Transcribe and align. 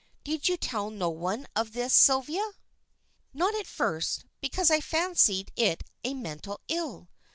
"Did 0.23 0.49
you 0.49 0.57
tell 0.57 0.89
no 0.89 1.11
one 1.11 1.45
of 1.55 1.73
this, 1.73 1.93
Sylvia?" 1.93 2.43
"Not 3.35 3.53
at 3.53 3.67
first, 3.67 4.25
because 4.41 4.71
I 4.71 4.79
fancied 4.79 5.51
it 5.55 5.83
a 6.03 6.15
mental 6.15 6.59
ill. 6.69 7.07